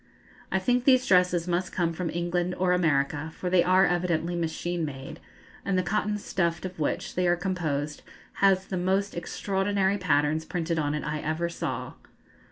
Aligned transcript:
I 0.51 0.57
think 0.57 0.83
these 0.85 1.05
dresses 1.05 1.47
must 1.47 1.71
come 1.71 1.93
from 1.93 2.09
England 2.09 2.55
or 2.57 2.73
America, 2.73 3.31
for 3.37 3.51
they 3.51 3.63
are 3.63 3.85
evidently 3.85 4.35
machine 4.35 4.83
made, 4.83 5.19
and 5.63 5.77
the 5.77 5.83
cotton 5.83 6.15
stuft 6.17 6.65
of 6.65 6.79
which 6.79 7.13
they 7.13 7.27
are 7.27 7.35
composed 7.35 8.01
has 8.41 8.65
the 8.65 8.77
most 8.77 9.13
extraordinary 9.15 9.99
patterns 9.99 10.43
printed 10.43 10.79
on 10.79 10.95
it 10.95 11.03
I 11.03 11.19
ever 11.19 11.49
saw. 11.49 11.93